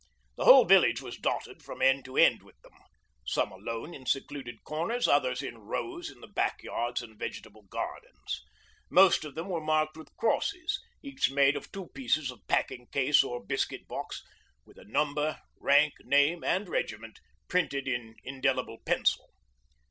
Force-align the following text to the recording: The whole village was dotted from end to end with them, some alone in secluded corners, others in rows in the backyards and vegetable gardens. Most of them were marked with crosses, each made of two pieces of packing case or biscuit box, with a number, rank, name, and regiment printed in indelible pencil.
The 0.35 0.45
whole 0.45 0.65
village 0.65 0.99
was 1.03 1.17
dotted 1.19 1.61
from 1.61 1.79
end 1.79 2.05
to 2.05 2.17
end 2.17 2.41
with 2.41 2.59
them, 2.61 2.73
some 3.23 3.51
alone 3.51 3.93
in 3.93 4.07
secluded 4.07 4.63
corners, 4.63 5.07
others 5.07 5.43
in 5.43 5.59
rows 5.59 6.09
in 6.09 6.21
the 6.21 6.27
backyards 6.27 7.03
and 7.03 7.19
vegetable 7.19 7.65
gardens. 7.69 8.41
Most 8.89 9.23
of 9.23 9.35
them 9.35 9.47
were 9.47 9.61
marked 9.63 9.95
with 9.95 10.17
crosses, 10.17 10.79
each 11.03 11.29
made 11.29 11.55
of 11.55 11.71
two 11.71 11.89
pieces 11.93 12.31
of 12.31 12.41
packing 12.47 12.87
case 12.87 13.23
or 13.23 13.45
biscuit 13.45 13.87
box, 13.87 14.23
with 14.65 14.79
a 14.79 14.85
number, 14.85 15.37
rank, 15.59 15.93
name, 16.03 16.43
and 16.43 16.67
regiment 16.67 17.19
printed 17.47 17.87
in 17.87 18.15
indelible 18.23 18.79
pencil. 18.83 19.29